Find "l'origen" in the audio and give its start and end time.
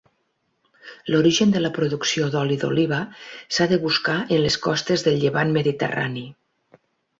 1.15-1.53